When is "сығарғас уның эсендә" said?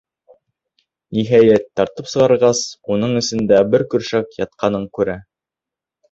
2.13-3.59